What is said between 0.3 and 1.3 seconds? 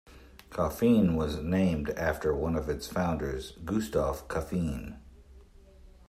Coffeen